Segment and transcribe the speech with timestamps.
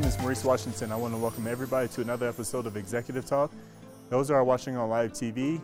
[0.00, 0.92] name is Maurice Washington.
[0.92, 3.52] I want to welcome everybody to another episode of Executive Talk.
[4.08, 5.60] Those who are watching on live TV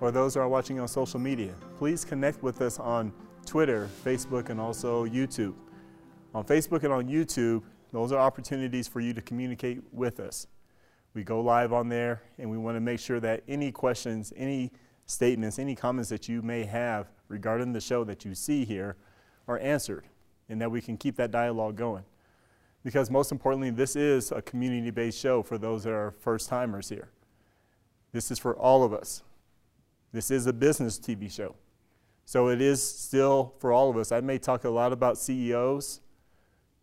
[0.00, 3.12] or those who are watching on social media, please connect with us on
[3.44, 5.52] Twitter, Facebook, and also YouTube.
[6.34, 7.62] On Facebook and on YouTube,
[7.92, 10.46] those are opportunities for you to communicate with us.
[11.12, 14.72] We go live on there and we want to make sure that any questions, any
[15.04, 18.96] statements, any comments that you may have regarding the show that you see here
[19.46, 20.04] are answered
[20.48, 22.04] and that we can keep that dialogue going.
[22.84, 26.88] Because most importantly, this is a community based show for those that are first timers
[26.88, 27.08] here.
[28.12, 29.22] This is for all of us.
[30.12, 31.54] This is a business TV show.
[32.24, 34.12] So it is still for all of us.
[34.12, 36.00] I may talk a lot about CEOs,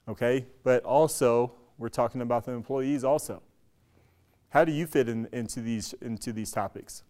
[0.08, 3.42] okay, but also we're talking about the employees also.
[4.50, 7.04] How do you fit in, into, these, into these topics?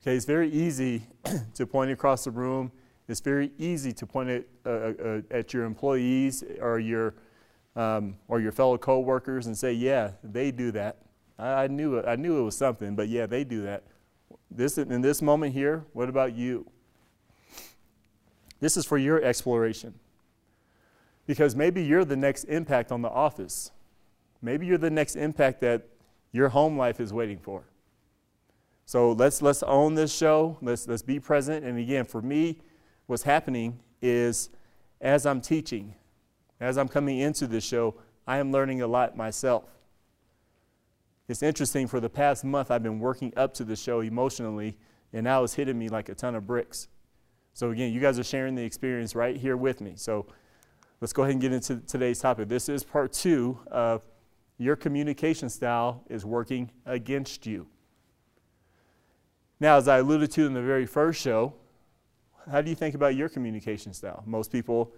[0.00, 1.02] Okay, it's very easy
[1.54, 2.72] to point across the room.
[3.10, 7.14] It's very easy to point it uh, uh, at your employees or your,
[7.74, 10.98] um, or your fellow coworkers and say, yeah, they do that.
[11.36, 13.82] I, I, knew it, I knew it was something, but yeah, they do that.
[14.48, 16.70] This, in this moment here, what about you?
[18.60, 19.94] This is for your exploration.
[21.26, 23.72] Because maybe you're the next impact on the office.
[24.40, 25.88] Maybe you're the next impact that
[26.30, 27.64] your home life is waiting for.
[28.86, 30.58] So let's let's own this show.
[30.60, 31.64] Let's let's be present.
[31.64, 32.58] And again, for me,
[33.10, 34.50] what's happening is
[35.00, 35.94] as I'm teaching,
[36.60, 39.64] as I'm coming into this show, I am learning a lot myself.
[41.28, 44.78] It's interesting, for the past month, I've been working up to the show emotionally,
[45.12, 46.88] and now it's hitting me like a ton of bricks.
[47.52, 49.94] So, again, you guys are sharing the experience right here with me.
[49.96, 50.26] So,
[51.00, 52.48] let's go ahead and get into today's topic.
[52.48, 54.02] This is part two of
[54.58, 57.66] your communication style is working against you.
[59.58, 61.54] Now, as I alluded to in the very first show,
[62.50, 64.22] how do you think about your communication style?
[64.26, 64.92] Most people,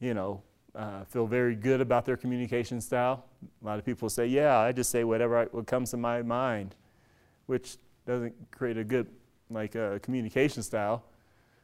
[0.00, 0.42] you know,
[0.74, 3.24] uh, feel very good about their communication style.
[3.62, 6.22] A lot of people say, "Yeah, I just say whatever I, what comes to my
[6.22, 6.74] mind,"
[7.46, 9.08] which doesn't create a good
[9.50, 11.04] like uh, communication style.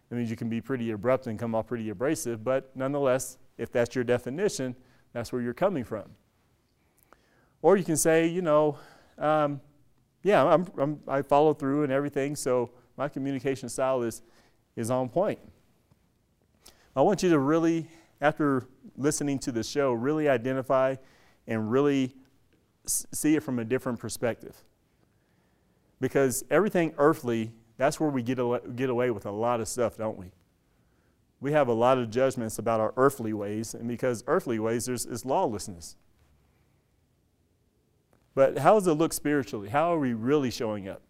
[0.09, 3.73] That means you can be pretty abrupt and come off pretty abrasive, but nonetheless, if
[3.73, 4.77] that's your definition,
[5.13, 6.05] that's where you're coming from.
[7.63, 8.79] Or you can say, you know,
[9.19, 9.61] um,
[10.23, 14.23] yeah, I'm, I'm, i follow through and everything, so my communication style is,
[14.77, 15.41] is on point.
[16.95, 17.89] I want you to really,
[18.21, 18.67] after
[18.97, 20.97] listening to the show, really identify
[21.47, 22.15] and really
[22.87, 24.57] see it from a different perspective.
[26.01, 28.39] Because everything earthly, that's where we get,
[28.77, 30.31] get away with a lot of stuff, don't we?
[31.41, 35.05] We have a lot of judgments about our earthly ways, and because earthly ways, there's
[35.05, 35.97] is lawlessness.
[38.35, 39.69] But how does it look spiritually?
[39.69, 41.03] How are we really showing up?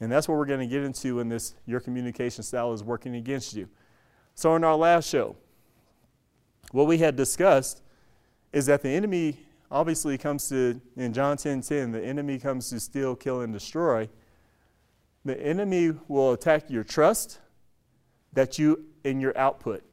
[0.00, 3.16] And that's what we're going to get into in this Your Communication Style is Working
[3.16, 3.68] Against You.
[4.34, 5.36] So, in our last show,
[6.72, 7.82] what we had discussed
[8.52, 9.38] is that the enemy
[9.70, 14.08] obviously comes to, in John 10 10, the enemy comes to steal, kill, and destroy.
[15.24, 17.40] The enemy will attack your trust
[18.32, 19.84] that you in your output.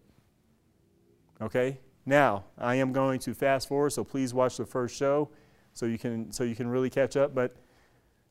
[1.42, 1.80] Okay?
[2.06, 5.30] Now, I am going to fast forward, so please watch the first show
[5.74, 7.36] so you can so you can really catch up.
[7.36, 7.56] But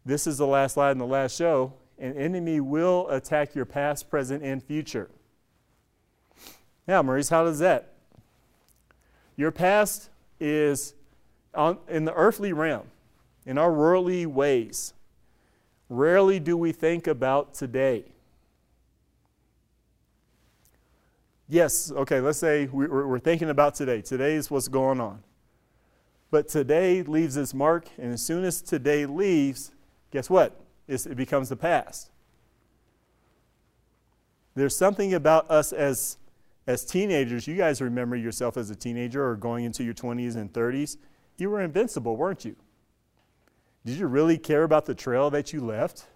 [0.07, 1.73] this is the last slide in the last show.
[1.99, 5.11] An enemy will attack your past, present, and future.
[6.87, 7.93] Now, Maurice, how does that?
[9.35, 10.09] Your past
[10.39, 10.95] is
[11.55, 12.87] on, in the earthly realm,
[13.45, 14.95] in our worldly ways.
[15.89, 18.05] Rarely do we think about today.
[21.49, 24.03] Yes, okay, let's say we're, we're thinking about today.
[24.03, 25.23] Today is what's going on.
[26.31, 29.73] But today leaves its mark, and as soon as today leaves,
[30.17, 30.59] guess what?
[30.89, 32.09] It's, it becomes the past.
[34.55, 36.17] There's something about us as,
[36.67, 37.47] as teenagers.
[37.47, 40.97] You guys remember yourself as a teenager or going into your 20s and 30s.
[41.37, 42.57] You were invincible, weren't you?
[43.85, 46.07] Did you really care about the trail that you left?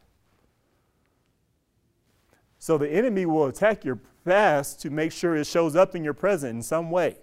[2.59, 6.15] So the enemy will attack your past to make sure it shows up in your
[6.15, 7.19] present in some way.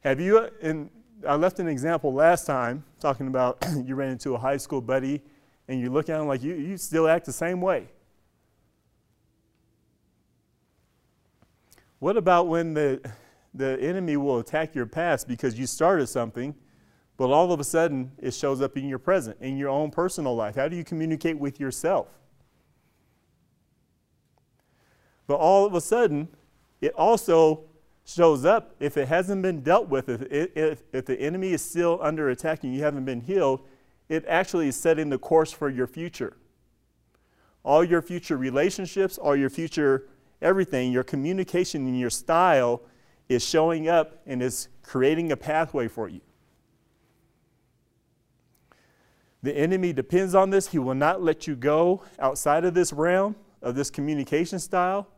[0.00, 0.90] Have you, and
[1.26, 5.22] I left an example last time talking about you ran into a high school buddy
[5.66, 7.88] and you look at him like you, you still act the same way.
[11.98, 13.00] What about when the,
[13.52, 16.54] the enemy will attack your past because you started something,
[17.16, 20.36] but all of a sudden it shows up in your present, in your own personal
[20.36, 20.54] life?
[20.54, 22.06] How do you communicate with yourself?
[25.26, 26.28] But all of a sudden,
[26.80, 27.64] it also
[28.08, 30.22] shows up, if it hasn't been dealt with, if,
[30.56, 33.60] if, if the enemy is still under attack and you haven't been healed,
[34.08, 36.36] it actually is setting the course for your future.
[37.62, 40.08] All your future relationships, all your future
[40.40, 42.82] everything, your communication and your style
[43.28, 46.20] is showing up and is creating a pathway for you.
[49.42, 50.68] The enemy depends on this.
[50.68, 55.08] He will not let you go outside of this realm, of this communication style.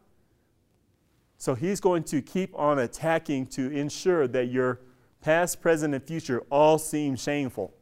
[1.40, 4.78] So he's going to keep on attacking to ensure that your
[5.22, 7.72] past, present, and future all seem shameful.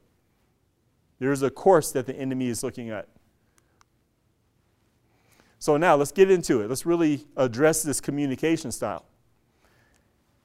[1.19, 3.09] There's a course that the enemy is looking at.
[5.59, 6.69] So now let's get into it.
[6.69, 9.05] Let's really address this communication style.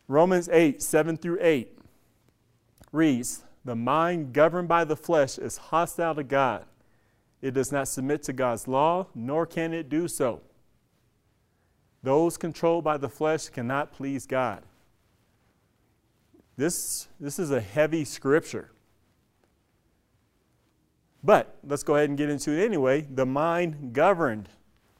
[0.07, 1.77] Romans 8, 7 through 8
[2.91, 6.65] reads The mind governed by the flesh is hostile to God.
[7.43, 10.41] It does not submit to God's law, nor can it do so.
[12.03, 14.63] Those controlled by the flesh cannot please God.
[16.57, 18.71] This, this is a heavy scripture.
[21.23, 23.07] But let's go ahead and get into it anyway.
[23.09, 24.49] The mind governed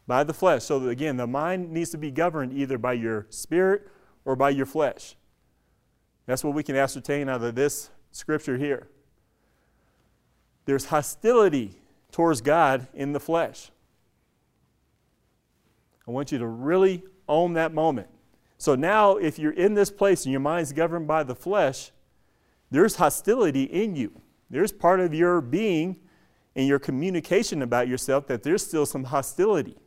[0.08, 0.64] by the flesh.
[0.64, 3.88] So, again, the mind needs to be governed either by your spirit
[4.24, 5.16] or by your flesh.
[6.26, 8.88] That's what we can ascertain out of this scripture here.
[10.66, 13.72] There's hostility towards God in the flesh.
[16.08, 18.08] I want you to really own that moment.
[18.58, 21.92] So now, if you're in this place and your mind's governed by the flesh,
[22.72, 24.22] there's hostility in you.
[24.50, 25.98] There's part of your being
[26.56, 29.78] and your communication about yourself that there's still some hostility.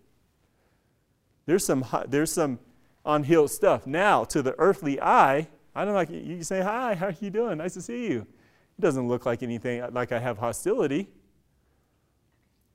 [1.47, 2.59] There's some, there's some
[3.05, 3.87] unhealed stuff.
[3.87, 7.59] Now, to the earthly eye, I don't like you say, Hi, how are you doing?
[7.59, 8.27] Nice to see you.
[8.79, 11.09] It doesn't look like anything uh, like I have hostility.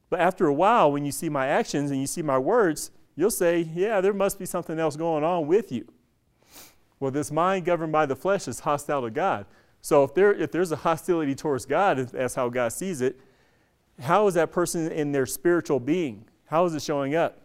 [0.09, 3.31] But after a while, when you see my actions and you see my words, you'll
[3.31, 5.87] say, Yeah, there must be something else going on with you.
[6.99, 9.45] Well, this mind governed by the flesh is hostile to God.
[9.81, 13.19] So if, there, if there's a hostility towards God, that's how God sees it,
[13.99, 16.25] how is that person in their spiritual being?
[16.45, 17.41] How is it showing up?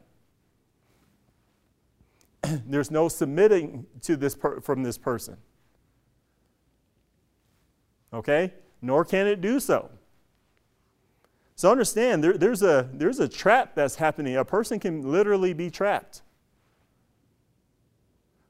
[2.42, 5.36] There's no submitting to this from this person.
[8.12, 8.52] Okay?
[8.82, 9.90] Nor can it do so.
[11.56, 14.36] So understand, there, there's, a, there's a trap that's happening.
[14.36, 16.20] A person can literally be trapped.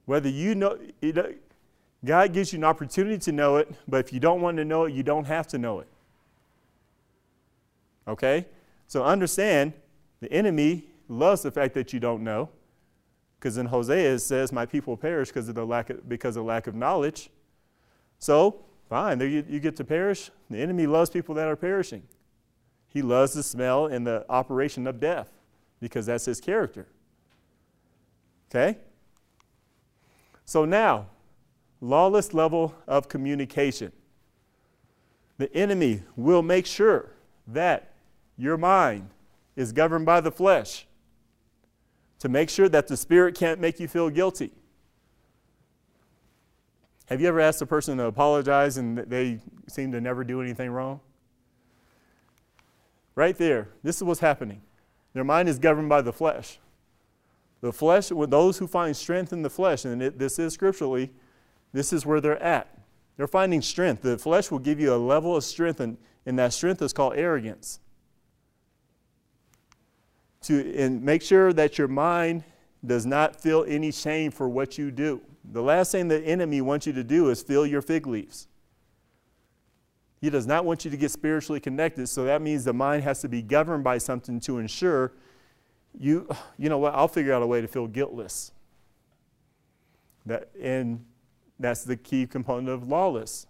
[0.06, 0.76] Whether you know,
[2.05, 4.85] God gives you an opportunity to know it, but if you don't want to know
[4.85, 5.88] it, you don't have to know it.
[8.08, 8.47] Okay?
[8.88, 9.73] So understand,
[10.20, 12.49] the enemy loves the fact that you don't know.
[13.38, 16.44] Because in Hosea it says, My people perish because of the lack of, because of
[16.44, 17.31] lack of knowledge.
[18.19, 20.31] So, fine, there you, you get to perish.
[20.50, 22.03] The enemy loves people that are perishing.
[22.88, 25.30] He loves the smell and the operation of death
[25.80, 26.86] because that's his character.
[28.50, 28.78] Okay?
[30.44, 31.06] So now,
[31.80, 33.92] lawless level of communication.
[35.38, 37.10] The enemy will make sure
[37.46, 37.92] that
[38.38, 39.10] your mind
[39.54, 40.86] is governed by the flesh
[42.18, 44.52] to make sure that the spirit can't make you feel guilty.
[47.06, 49.38] Have you ever asked a person to apologize and they
[49.68, 51.00] seem to never do anything wrong?
[53.16, 54.60] Right there, this is what's happening.
[55.14, 56.58] Their mind is governed by the flesh.
[57.62, 61.10] The flesh, those who find strength in the flesh, and it, this is scripturally,
[61.72, 62.68] this is where they're at.
[63.16, 64.02] They're finding strength.
[64.02, 65.96] The flesh will give you a level of strength, and,
[66.26, 67.80] and that strength is called arrogance.
[70.42, 72.44] To, and make sure that your mind
[72.84, 75.22] does not feel any shame for what you do.
[75.50, 78.46] The last thing the enemy wants you to do is feel your fig leaves.
[80.20, 83.20] He does not want you to get spiritually connected, so that means the mind has
[83.20, 85.13] to be governed by something to ensure
[85.99, 88.53] you, you know what, I'll figure out a way to feel guiltless.
[90.25, 91.05] That, and
[91.58, 93.46] that's the key component of lawless.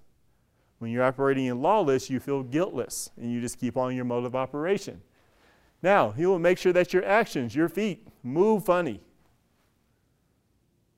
[0.79, 4.25] When you're operating in lawless, you feel guiltless and you just keep on your mode
[4.25, 5.01] of operation.
[5.83, 9.01] Now, he will make sure that your actions, your feet, move funny.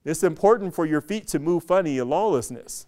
[0.04, 2.86] It's important for your feet to move funny in lawlessness.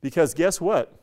[0.00, 0.94] Because guess what?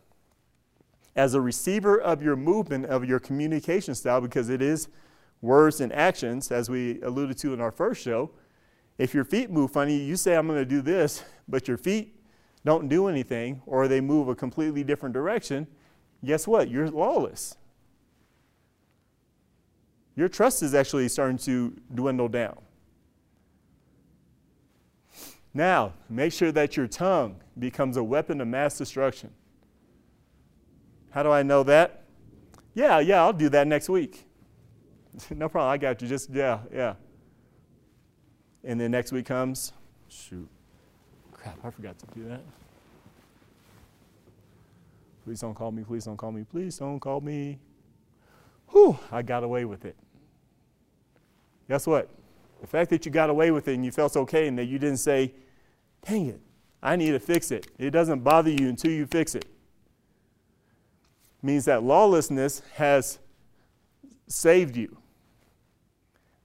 [1.15, 4.87] As a receiver of your movement, of your communication style, because it is
[5.41, 8.31] words and actions, as we alluded to in our first show,
[8.97, 12.15] if your feet move funny, you say, I'm going to do this, but your feet
[12.65, 15.67] don't do anything, or they move a completely different direction,
[16.25, 16.69] guess what?
[16.69, 17.55] You're lawless.
[20.15, 22.57] Your trust is actually starting to dwindle down.
[25.53, 29.31] Now, make sure that your tongue becomes a weapon of mass destruction.
[31.11, 32.03] How do I know that?
[32.73, 34.25] Yeah, yeah, I'll do that next week.
[35.31, 36.07] no problem, I got you.
[36.07, 36.93] Just, yeah, yeah.
[38.63, 39.73] And then next week comes,
[40.09, 40.47] shoot,
[41.31, 42.41] crap, I forgot to do that.
[45.23, 47.59] Please don't call me, please don't call me, please don't call me.
[48.69, 49.95] Whew, I got away with it.
[51.69, 52.09] Guess what?
[52.61, 54.79] The fact that you got away with it and you felt okay and that you
[54.79, 55.33] didn't say,
[56.05, 56.41] Dang it,
[56.81, 57.67] I need to fix it.
[57.77, 59.45] It doesn't bother you until you fix it.
[61.41, 63.19] Means that lawlessness has
[64.27, 64.97] saved you.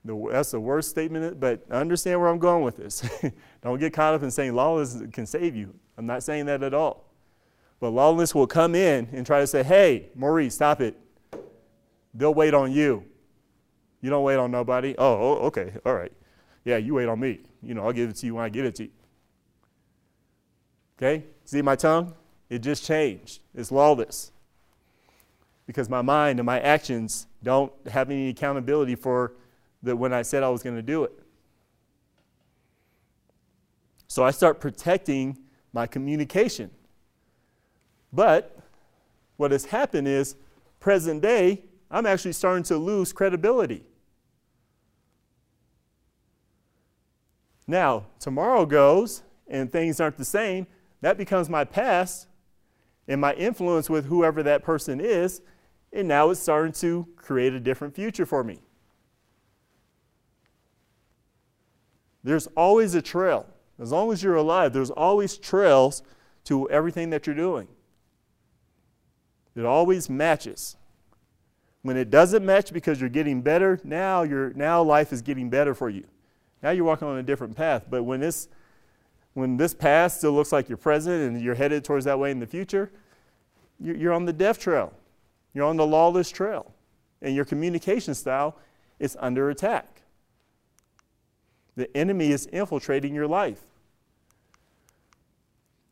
[0.05, 3.07] That's the worst statement, but understand where I'm going with this.
[3.61, 5.73] Don't get caught up in saying lawlessness can save you.
[5.97, 7.09] I'm not saying that at all.
[7.79, 10.97] But lawlessness will come in and try to say, hey, Maurice, stop it.
[12.13, 13.05] They'll wait on you.
[14.01, 14.93] You don't wait on nobody.
[14.97, 16.11] Oh, oh, okay, all right.
[16.65, 17.39] Yeah, you wait on me.
[17.61, 18.89] You know, I'll give it to you when I give it to you.
[21.03, 21.25] Okay?
[21.43, 22.13] See my tongue?
[22.49, 23.41] It just changed.
[23.53, 24.31] It's lawless.
[25.67, 29.33] Because my mind and my actions don't have any accountability for
[29.81, 31.11] the, when I said I was going to do it.
[34.07, 35.37] So I start protecting
[35.73, 36.71] my communication.
[38.13, 38.57] But
[39.35, 40.35] what has happened is,
[40.79, 43.83] present day, I'm actually starting to lose credibility.
[47.67, 50.65] Now, tomorrow goes and things aren't the same.
[51.03, 52.27] That becomes my past
[53.09, 55.41] and my influence with whoever that person is.
[55.91, 58.61] And now it's starting to create a different future for me.
[62.23, 63.45] There's always a trail.
[63.77, 66.03] As long as you're alive, there's always trails
[66.45, 67.67] to everything that you're doing.
[69.57, 70.77] It always matches.
[71.81, 75.75] When it doesn't match because you're getting better, now you're now life is getting better
[75.75, 76.05] for you.
[76.61, 77.87] Now you're walking on a different path.
[77.89, 78.47] But when this
[79.33, 82.39] when this past still looks like you're present and you're headed towards that way in
[82.39, 82.91] the future,
[83.79, 84.93] you're on the death trail.
[85.53, 86.73] You're on the lawless trail.
[87.21, 88.57] And your communication style
[88.99, 90.01] is under attack.
[91.75, 93.61] The enemy is infiltrating your life.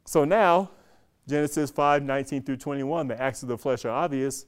[0.05, 0.69] So now,
[1.27, 4.45] Genesis 5 19 through 21, the acts of the flesh are obvious.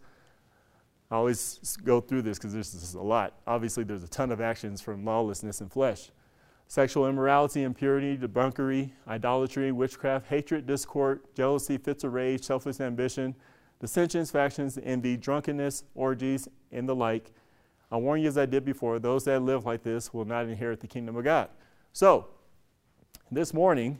[1.09, 3.33] I always go through this because this is a lot.
[3.47, 6.11] Obviously, there's a ton of actions from lawlessness and flesh
[6.67, 13.35] sexual immorality, impurity, debauchery, idolatry, witchcraft, hatred, discord, jealousy, fits of rage, selfish ambition,
[13.79, 17.31] dissensions, factions, envy, drunkenness, orgies, and the like.
[17.91, 20.79] I warn you, as I did before, those that live like this will not inherit
[20.79, 21.49] the kingdom of God.
[21.91, 22.27] So,
[23.31, 23.99] this morning,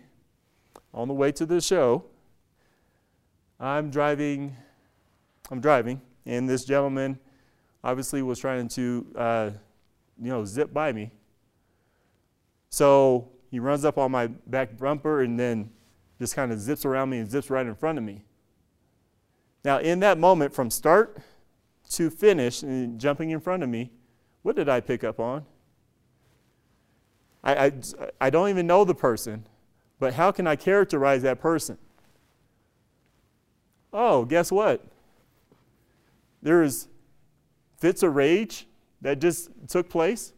[0.94, 2.06] on the way to the show,
[3.60, 4.56] I'm driving.
[5.52, 7.20] I'm driving, and this gentleman
[7.84, 9.50] obviously was trying to, uh,
[10.20, 11.12] you know, zip by me.
[12.74, 15.70] So he runs up on my back bumper and then
[16.18, 18.24] just kind of zips around me and zips right in front of me.
[19.64, 21.20] Now, in that moment, from start
[21.92, 23.92] to finish and jumping in front of me,
[24.42, 25.46] what did I pick up on?
[27.44, 27.72] I, I,
[28.20, 29.46] I don't even know the person,
[30.00, 31.78] but how can I characterize that person?
[33.94, 34.84] Oh, guess what?
[36.42, 36.88] There's
[37.78, 38.66] fits of rage
[39.00, 40.34] that just took place.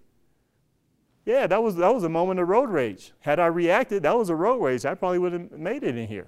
[1.26, 3.12] Yeah, that was, that was a moment of road rage.
[3.22, 4.86] Had I reacted, that was a road rage.
[4.86, 6.28] I probably would have made it in here.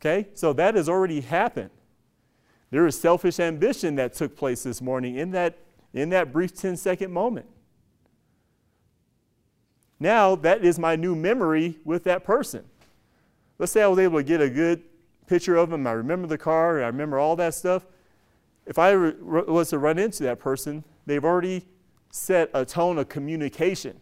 [0.00, 1.70] Okay, so that has already happened.
[2.70, 5.58] There is selfish ambition that took place this morning in that,
[5.92, 7.46] in that brief 10 second moment.
[9.98, 12.64] Now, that is my new memory with that person.
[13.58, 14.82] Let's say I was able to get a good
[15.26, 15.86] picture of them.
[15.86, 17.86] I remember the car, I remember all that stuff.
[18.66, 21.64] If I was to run into that person, they've already
[22.14, 24.00] set a tone of communication.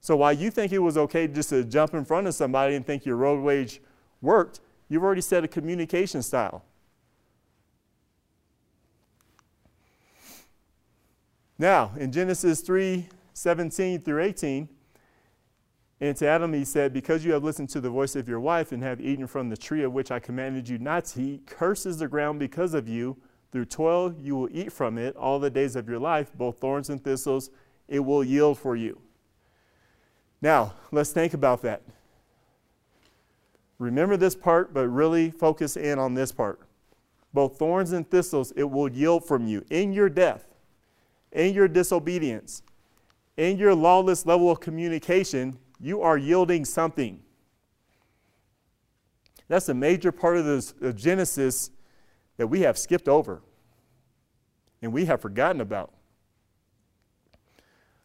[0.00, 2.86] So while you think it was okay just to jump in front of somebody and
[2.86, 3.80] think your road rage
[4.22, 6.64] worked, You've already set a communication style.
[11.58, 14.68] Now, in Genesis 3 17 through 18,
[16.00, 18.72] and to Adam he said, Because you have listened to the voice of your wife
[18.72, 21.98] and have eaten from the tree of which I commanded you not to eat, curses
[21.98, 23.16] the ground because of you.
[23.52, 26.90] Through toil you will eat from it all the days of your life, both thorns
[26.90, 27.50] and thistles
[27.88, 29.00] it will yield for you.
[30.42, 31.82] Now, let's think about that.
[33.78, 36.60] Remember this part, but really focus in on this part.
[37.32, 40.46] Both thorns and thistles it will yield from you in your death,
[41.32, 42.62] in your disobedience,
[43.36, 45.58] in your lawless level of communication.
[45.78, 47.20] You are yielding something.
[49.48, 51.70] That's a major part of this of Genesis
[52.36, 53.42] that we have skipped over
[54.82, 55.92] and we have forgotten about.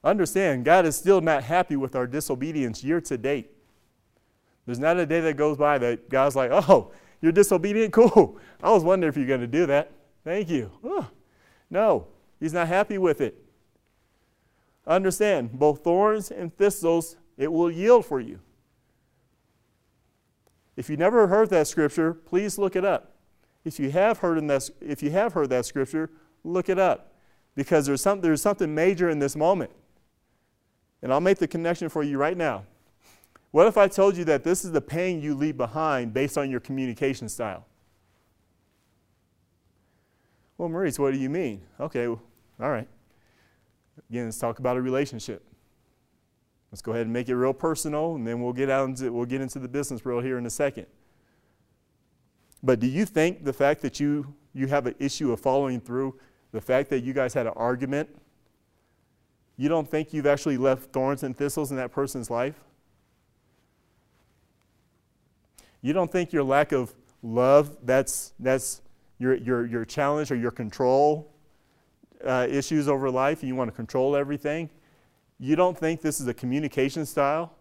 [0.04, 3.52] Understand, God is still not happy with our disobedience year to date.
[4.66, 7.94] There's not a day that goes by that God's like, oh, you're disobedient?
[7.94, 8.40] Cool.
[8.64, 9.92] I was wondering if you're going to do that.
[10.24, 10.72] Thank you.
[11.70, 12.08] No,
[12.40, 13.38] He's not happy with it.
[14.88, 18.40] Understand, both thorns and thistles, it will yield for you.
[20.76, 23.11] If you never heard that scripture, please look it up.
[23.64, 26.10] If you have heard, in that, if you have heard that scripture,
[26.44, 27.14] look it up.
[27.54, 29.72] Because there's, some, there's something major in this moment.
[31.02, 32.64] And I'll make the connection for you right now.
[33.52, 36.50] What if I told you that this is the pain you leave behind based on
[36.50, 37.66] your communication style?
[40.58, 41.62] Well, Maurice, what do you mean?
[41.80, 42.22] Okay, well,
[42.62, 42.88] all right.
[44.10, 45.44] Again, let's talk about a relationship.
[46.72, 49.26] Let's go ahead and make it real personal, and then we'll get out into we'll
[49.26, 50.86] get into the business world here in a second.
[52.64, 56.20] But do you think the fact that you you have an issue of following through,
[56.52, 58.10] the fact that you guys had an argument,
[59.58, 62.56] you don't think you've actually left thorns and thistles in that person's life?
[65.82, 68.82] You don't think your lack of love, that's, that's
[69.20, 71.34] your, your, your challenge or your control
[72.26, 74.70] uh, issues over life, and you want to control everything?
[75.40, 77.54] You don't think this is a communication style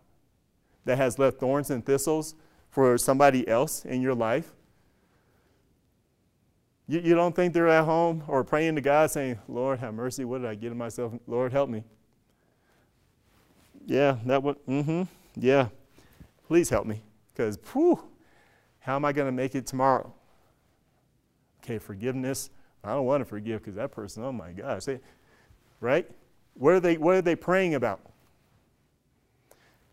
[0.84, 2.34] that has left thorns and thistles
[2.68, 4.52] for somebody else in your life?
[6.90, 10.24] You, you don't think they're at home or praying to God saying, Lord, have mercy.
[10.24, 11.12] What did I get in myself?
[11.28, 11.84] Lord, help me.
[13.86, 15.02] Yeah, that would, mm hmm.
[15.36, 15.68] Yeah.
[16.48, 17.00] Please help me.
[17.32, 18.02] Because, whew,
[18.80, 20.12] how am I going to make it tomorrow?
[21.62, 22.50] Okay, forgiveness.
[22.82, 24.86] I don't want to forgive because that person, oh my gosh.
[24.86, 24.98] They,
[25.80, 26.10] right?
[26.54, 28.00] What are, they, what are they praying about?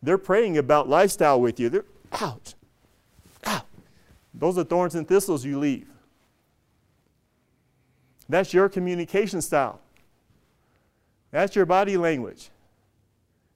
[0.02, 1.70] They're praying about lifestyle with you.
[1.70, 2.56] They're, ouch,
[3.46, 3.66] ouch.
[4.34, 5.88] Those are thorns and thistles you leave.
[8.30, 9.80] That's your communication style.
[11.32, 12.50] That's your body language.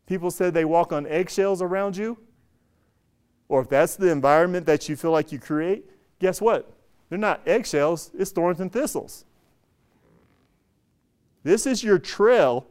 [0.05, 2.17] People said they walk on eggshells around you,
[3.47, 6.71] or if that's the environment that you feel like you create, guess what?
[7.09, 9.25] They're not eggshells, it's thorns and thistles.
[11.43, 12.67] This is your trail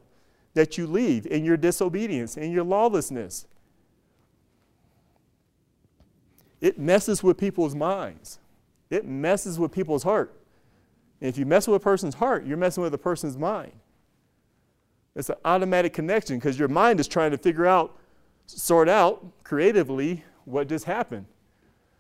[0.54, 3.47] that you leave in your disobedience, in your lawlessness.
[6.61, 8.38] It messes with people's minds,
[8.90, 10.40] it messes with people's heart.
[11.21, 13.73] And if you mess with a person's heart, you're messing with a person's mind.
[15.15, 17.99] It's an automatic connection because your mind is trying to figure out,
[18.47, 21.26] sort out creatively what just happened.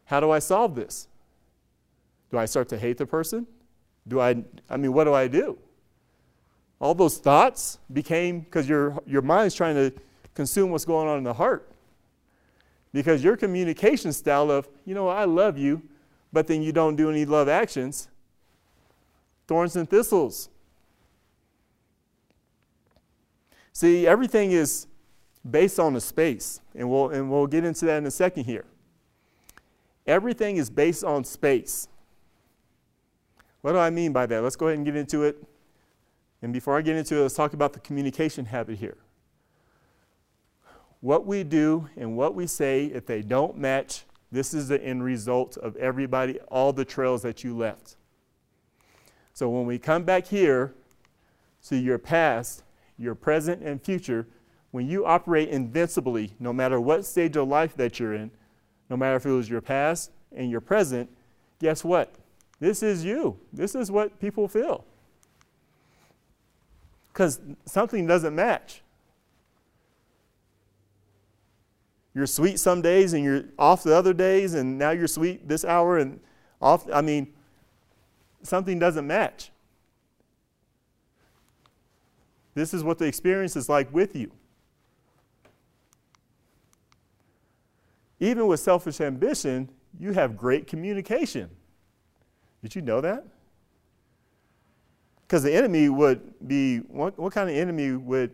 [0.04, 1.08] How do I solve this?
[2.30, 3.46] Do I start to hate the person?
[4.08, 5.58] Do I, I mean, what do I do?
[6.80, 9.92] All those thoughts became because your, your mind's trying to
[10.34, 11.70] consume what's going on in the heart.
[12.92, 15.82] Because your communication style of, you know, I love you,
[16.32, 18.08] but then you don't do any love actions,
[19.50, 20.48] thorns and thistles.
[23.72, 24.86] See, everything is
[25.50, 28.64] based on a space, and we'll, and we'll get into that in a second here.
[30.06, 31.88] Everything is based on space.
[33.62, 34.40] What do I mean by that?
[34.40, 35.42] Let's go ahead and get into it.
[36.42, 38.98] And before I get into it, let's talk about the communication habit here.
[41.00, 45.02] What we do and what we say, if they don't match, this is the end
[45.02, 47.96] result of everybody, all the trails that you left.
[49.40, 50.74] So when we come back here
[51.68, 52.62] to your past,
[52.98, 54.26] your present, and future,
[54.70, 58.32] when you operate invincibly, no matter what stage of life that you're in,
[58.90, 61.08] no matter if it was your past and your present,
[61.58, 62.16] guess what?
[62.58, 63.38] This is you.
[63.50, 64.84] This is what people feel.
[67.10, 68.82] Because something doesn't match.
[72.12, 75.64] You're sweet some days and you're off the other days, and now you're sweet this
[75.64, 76.20] hour and
[76.60, 76.86] off.
[76.92, 77.32] I mean,
[78.42, 79.50] something doesn't match.
[82.54, 84.32] This is what the experience is like with you.
[88.18, 91.48] Even with selfish ambition, you have great communication.
[92.62, 93.24] Did you know that?
[95.22, 98.32] Because the enemy would be, what, what kind of enemy would,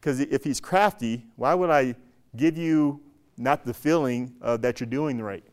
[0.00, 1.96] because if he's crafty, why would I
[2.36, 3.00] give you
[3.36, 5.44] not the feeling uh, that you're doing right?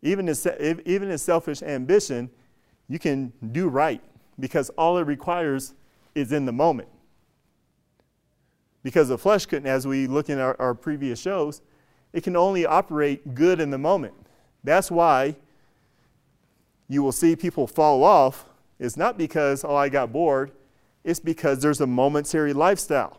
[0.00, 0.36] Even in,
[0.86, 2.30] even in selfish ambition,
[2.88, 4.00] you can do right
[4.38, 5.74] because all it requires
[6.14, 6.88] is in the moment.
[8.82, 11.62] Because the flesh couldn't, as we look in our, our previous shows,
[12.12, 14.14] it can only operate good in the moment.
[14.64, 15.36] That's why
[16.88, 18.44] you will see people fall off.
[18.78, 20.52] It's not because, oh, I got bored,
[21.04, 23.18] it's because there's a momentary lifestyle.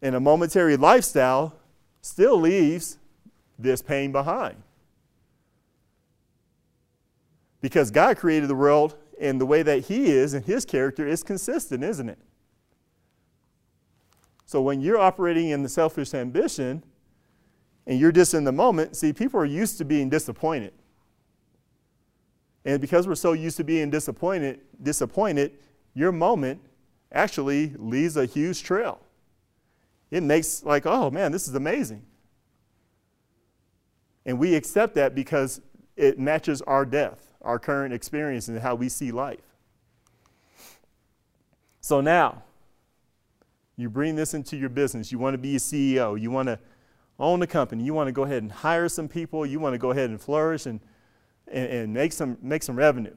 [0.00, 1.54] And a momentary lifestyle
[2.00, 2.98] still leaves
[3.58, 4.62] this pain behind.
[7.60, 11.22] Because God created the world and the way that He is and His character is
[11.22, 12.18] consistent, isn't it?
[14.46, 16.82] So when you're operating in the selfish ambition
[17.86, 20.72] and you're just in the moment, see, people are used to being disappointed.
[22.64, 25.52] And because we're so used to being disappointed, disappointed,
[25.94, 26.60] your moment
[27.12, 29.00] actually leaves a huge trail.
[30.10, 32.02] It makes like, oh man, this is amazing.
[34.24, 35.60] And we accept that because
[35.96, 39.40] it matches our death our current experience and how we see life.
[41.80, 42.42] So now,
[43.78, 45.12] You bring this into your business.
[45.12, 46.20] You want to be a CEO.
[46.20, 46.58] You want to
[47.18, 47.84] own a company.
[47.84, 49.46] You want to go ahead and hire some people.
[49.46, 50.80] You want to go ahead and flourish and,
[51.46, 53.14] and, and make, some, make some revenue.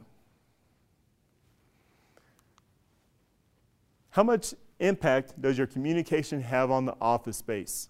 [4.11, 7.89] How much impact does your communication have on the office space?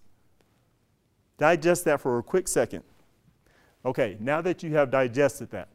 [1.36, 2.84] Digest that for a quick second.
[3.84, 5.68] Okay, now that you have digested that,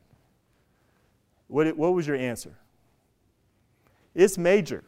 [1.47, 2.57] what, what was your answer?
[4.13, 4.83] It's major.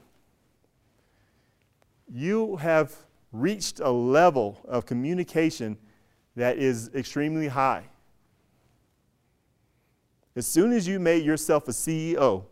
[2.12, 2.96] You have
[3.32, 5.78] reached a level of communication
[6.36, 7.84] that is extremely high.
[10.36, 12.46] As soon as you made yourself a CEO,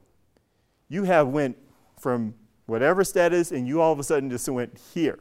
[0.89, 1.57] you have went
[1.99, 2.33] from
[2.65, 5.19] whatever status and you all of a sudden just went here.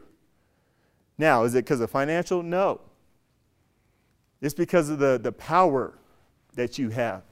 [1.19, 2.43] Now, is it because of financial?
[2.43, 2.81] No.
[4.41, 5.99] It's because of the, the power
[6.55, 7.23] that you have,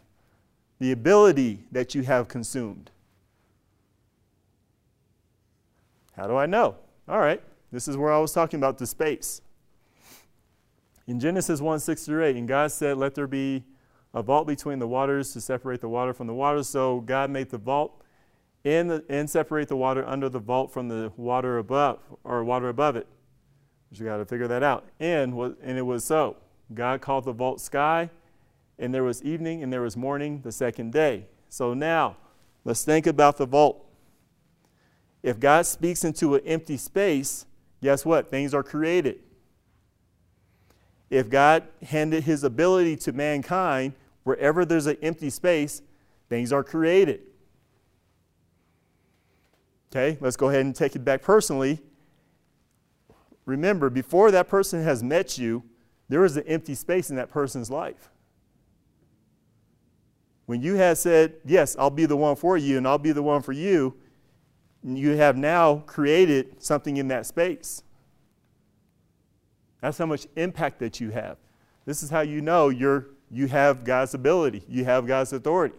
[0.79, 2.91] the ability that you have consumed.
[6.17, 6.77] How do I know?
[7.09, 9.43] All right, this is where I was talking about the space.
[11.07, 13.65] In Genesis 1 6 through 8, and God said, Let there be
[14.15, 16.69] a vault between the waters to separate the water from the waters.
[16.69, 18.01] So God made the vault
[18.65, 22.69] and, the, and separate the water under the vault from the water above, or water
[22.69, 23.07] above it.
[23.93, 24.87] You got to figure that out.
[24.99, 26.37] And, and it was so.
[26.73, 28.11] God called the vault sky,
[28.79, 31.27] and there was evening and there was morning the second day.
[31.49, 32.17] So now,
[32.65, 33.85] let's think about the vault.
[35.23, 37.47] If God speaks into an empty space,
[37.83, 38.31] guess what?
[38.31, 39.21] Things are created.
[41.09, 45.81] If God handed his ability to mankind, wherever there's an empty space,
[46.29, 47.21] things are created.
[49.93, 51.81] Okay, let's go ahead and take it back personally.
[53.47, 55.63] Remember, before that person has met you,
[56.09, 58.11] there is an empty space in that person's life.
[60.47, 63.23] When you had said, Yes, I'll be the one for you and I'll be the
[63.23, 63.95] one for you,
[64.83, 67.83] you have now created something in that space.
[69.81, 71.39] That's how much impact that you have.
[71.87, 75.77] This is how you know you're, you have God's ability, you have God's authority.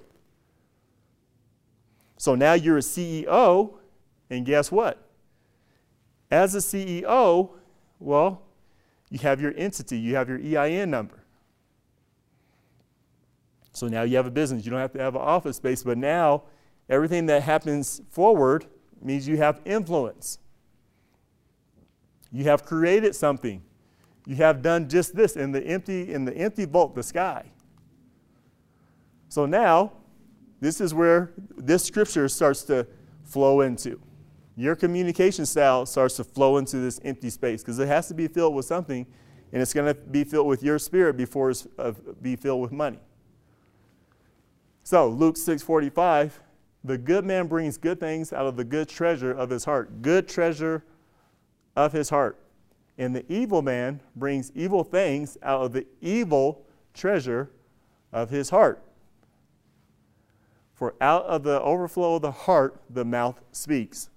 [2.18, 3.74] So now you're a CEO,
[4.30, 5.10] and guess what?
[6.32, 7.52] As a CEO,
[8.00, 8.42] well,
[9.10, 11.25] you have your entity, you have your EIN number.
[13.76, 14.64] So now you have a business.
[14.66, 16.44] You don't have to have an office space, but now
[16.90, 18.66] everything that happens forward
[19.02, 20.40] means you have influence.
[22.32, 23.62] You have created something.
[24.26, 27.46] You have done just this in the empty in the empty vault, the sky.
[29.30, 29.92] So now,
[30.62, 32.88] this is where this scripture starts to
[33.24, 34.00] flow into
[34.56, 38.28] your communication style starts to flow into this empty space because it has to be
[38.28, 39.06] filled with something
[39.52, 42.72] and it's going to be filled with your spirit before it's uh, be filled with
[42.72, 43.00] money
[44.86, 46.32] so luke 6.45
[46.86, 50.30] the good man brings good things out of the good treasure of his heart good
[50.30, 50.86] treasure
[51.76, 52.40] of his heart
[52.98, 57.52] and the evil man brings evil things out of the evil treasure
[58.14, 58.82] of his heart
[60.74, 64.10] for out of the overflow of the heart the mouth speaks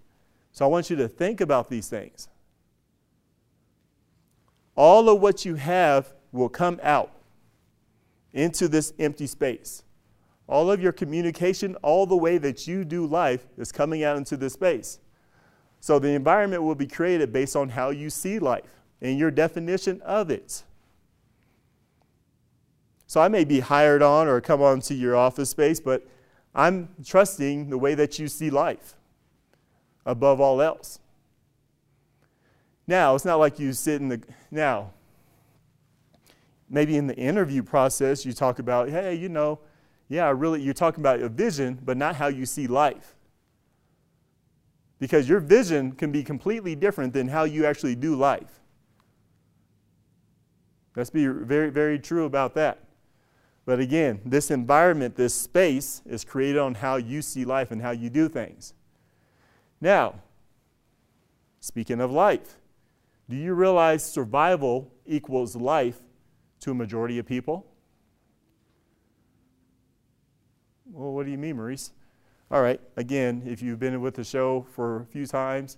[0.59, 2.27] so I want you to think about these things.
[4.75, 7.13] All of what you have will come out
[8.33, 9.85] into this empty space.
[10.49, 14.37] All of your communication, all the way that you do life is coming out into
[14.37, 14.99] this space.
[15.81, 20.01] So the environment will be created based on how you see life and your definition
[20.03, 20.65] of it.
[23.07, 26.07] So I may be hired on or come onto your office space, but
[26.55, 28.95] I'm trusting the way that you see life
[30.05, 30.99] above all else.
[32.87, 34.93] Now, it's not like you sit in the, now,
[36.71, 39.59] maybe in the interview process, you talk about, hey, you know,
[40.09, 43.15] yeah, really, you're talking about a vision, but not how you see life.
[44.99, 48.61] Because your vision can be completely different than how you actually do life.
[50.97, 52.81] Let's be very, very true about that.
[53.65, 57.91] But again, this environment, this space is created on how you see life and how
[57.91, 58.73] you do things.
[59.81, 60.15] Now,
[61.61, 62.57] speaking of life,
[63.29, 65.99] do you realize survival equals life
[66.61, 67.67] to a majority of people?
[70.91, 71.93] Well, what do you mean, Maurice?
[72.51, 75.77] All right, again, if you've been with the show for a few times,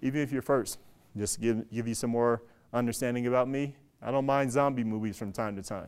[0.00, 0.78] even if you're first,
[1.16, 3.76] just give, give you some more understanding about me.
[4.00, 5.86] I don't mind zombie movies from time to time.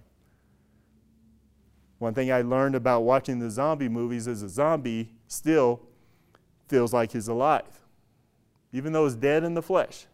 [1.98, 5.80] One thing I learned about watching the zombie movies is a zombie still
[6.68, 7.80] feels like he's alive,
[8.72, 10.06] even though it's dead in the flesh.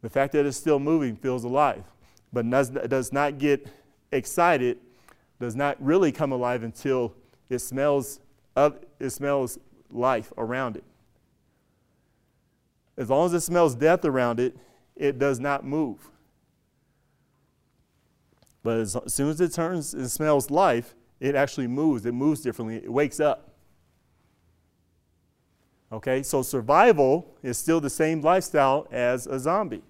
[0.00, 1.84] The fact that it's still moving feels alive,
[2.32, 3.66] but does, does not get
[4.10, 4.78] excited,
[5.42, 7.12] does not really come alive until
[7.50, 8.20] it smells,
[8.54, 9.58] of, it smells
[9.90, 10.84] life around it.
[12.96, 14.56] As long as it smells death around it,
[14.94, 15.98] it does not move.
[18.62, 22.06] But as, as soon as it turns and smells life, it actually moves.
[22.06, 22.76] It moves differently.
[22.76, 23.50] It wakes up.
[25.90, 29.82] Okay, so survival is still the same lifestyle as a zombie.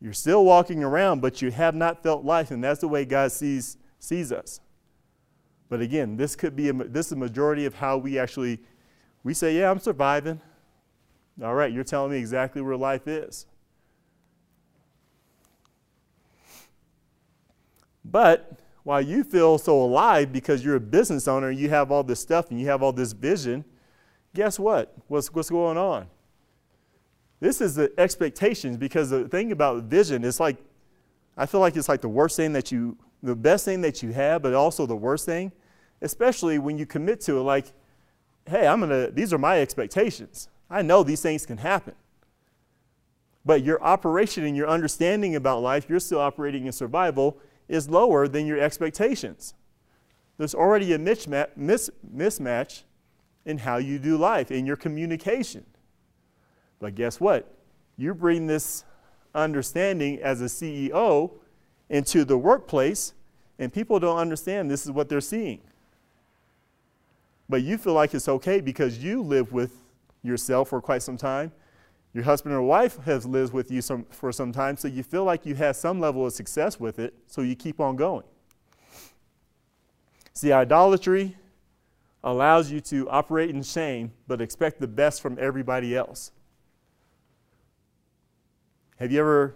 [0.00, 3.32] You're still walking around, but you have not felt life, and that's the way God
[3.32, 4.60] sees, sees us.
[5.68, 8.60] But again, this could be a, this is a majority of how we actually
[9.24, 10.40] we say, "Yeah, I'm surviving."
[11.42, 13.46] All right, you're telling me exactly where life is.
[18.04, 22.20] But while you feel so alive because you're a business owner you have all this
[22.20, 23.64] stuff and you have all this vision,
[24.32, 24.94] guess what?
[25.08, 26.06] What's, what's going on?
[27.40, 30.56] This is the expectations because the thing about vision is like,
[31.36, 34.12] I feel like it's like the worst thing that you, the best thing that you
[34.12, 35.52] have, but also the worst thing,
[36.00, 37.42] especially when you commit to it.
[37.42, 37.72] Like,
[38.46, 40.48] hey, I'm gonna, these are my expectations.
[40.70, 41.94] I know these things can happen.
[43.44, 48.26] But your operation and your understanding about life, you're still operating in survival, is lower
[48.26, 49.54] than your expectations.
[50.38, 52.82] There's already a mismatch
[53.44, 55.64] in how you do life, in your communication.
[56.80, 57.52] But guess what?
[57.96, 58.84] You bring this
[59.34, 61.30] understanding as a CEO
[61.88, 63.14] into the workplace,
[63.58, 65.60] and people don't understand this is what they're seeing.
[67.48, 69.72] But you feel like it's okay because you live with
[70.22, 71.52] yourself for quite some time.
[72.12, 75.24] Your husband or wife has lived with you some, for some time, so you feel
[75.24, 78.24] like you have some level of success with it, so you keep on going.
[80.32, 81.36] See, idolatry
[82.24, 86.32] allows you to operate in shame, but expect the best from everybody else.
[88.96, 89.54] Have you ever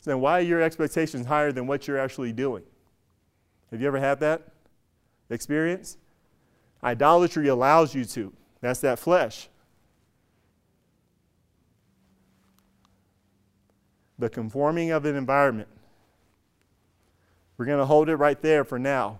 [0.00, 2.62] said, why are your expectations higher than what you're actually doing?
[3.70, 4.42] Have you ever had that
[5.28, 5.96] experience?
[6.82, 8.32] Idolatry allows you to.
[8.60, 9.48] That's that flesh.
[14.18, 15.68] The conforming of an environment.
[17.58, 19.18] We're going to hold it right there for now.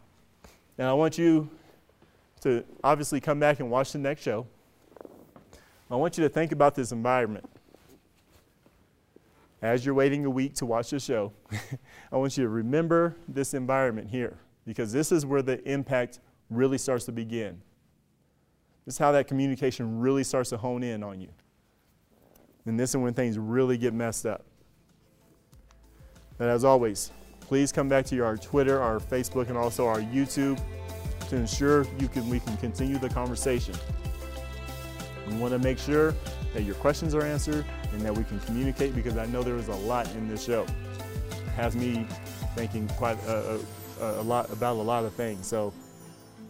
[0.79, 1.51] And I want you
[2.43, 4.47] to obviously come back and watch the next show.
[5.91, 7.49] I want you to think about this environment.
[9.67, 11.33] As you're waiting a week to watch the show,
[12.13, 16.79] I want you to remember this environment here because this is where the impact really
[16.79, 17.61] starts to begin.
[18.85, 21.31] This is how that communication really starts to hone in on you.
[22.65, 24.45] And this is when things really get messed up.
[26.39, 30.63] And as always, please come back to our Twitter, our Facebook, and also our YouTube
[31.29, 33.75] to ensure you can, we can continue the conversation.
[35.27, 36.15] We want to make sure
[36.57, 39.69] that your questions are answered, and that we can communicate because I know there is
[39.69, 40.63] a lot in this show.
[40.63, 42.07] It has me
[42.55, 43.61] thinking quite a,
[44.01, 45.47] a, a lot about a lot of things.
[45.47, 45.75] So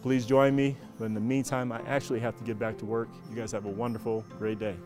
[0.01, 0.77] please join me.
[0.97, 3.09] But in the meantime, I actually have to get back to work.
[3.29, 4.77] You guys have a wonderful, great day.